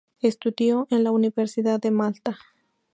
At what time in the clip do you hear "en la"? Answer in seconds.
0.89-1.11